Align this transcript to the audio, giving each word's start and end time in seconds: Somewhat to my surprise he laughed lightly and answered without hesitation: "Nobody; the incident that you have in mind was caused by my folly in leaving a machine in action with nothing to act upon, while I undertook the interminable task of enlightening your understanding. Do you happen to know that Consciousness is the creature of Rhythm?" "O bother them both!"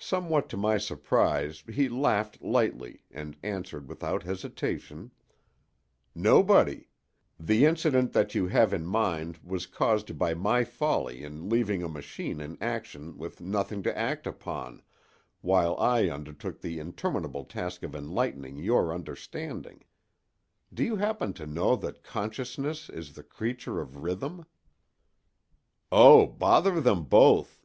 Somewhat 0.00 0.48
to 0.48 0.56
my 0.56 0.76
surprise 0.76 1.62
he 1.72 1.88
laughed 1.88 2.42
lightly 2.42 3.04
and 3.12 3.36
answered 3.44 3.86
without 3.88 4.24
hesitation: 4.24 5.12
"Nobody; 6.16 6.88
the 7.38 7.64
incident 7.64 8.12
that 8.12 8.34
you 8.34 8.48
have 8.48 8.72
in 8.72 8.84
mind 8.84 9.38
was 9.44 9.66
caused 9.68 10.18
by 10.18 10.34
my 10.34 10.64
folly 10.64 11.22
in 11.22 11.48
leaving 11.48 11.80
a 11.84 11.88
machine 11.88 12.40
in 12.40 12.58
action 12.60 13.16
with 13.18 13.40
nothing 13.40 13.84
to 13.84 13.96
act 13.96 14.26
upon, 14.26 14.82
while 15.42 15.76
I 15.76 16.08
undertook 16.08 16.60
the 16.60 16.80
interminable 16.80 17.44
task 17.44 17.84
of 17.84 17.94
enlightening 17.94 18.58
your 18.58 18.92
understanding. 18.92 19.84
Do 20.74 20.82
you 20.82 20.96
happen 20.96 21.32
to 21.34 21.46
know 21.46 21.76
that 21.76 22.02
Consciousness 22.02 22.90
is 22.90 23.12
the 23.12 23.22
creature 23.22 23.80
of 23.80 23.98
Rhythm?" 23.98 24.44
"O 25.92 26.26
bother 26.26 26.80
them 26.80 27.04
both!" 27.04 27.62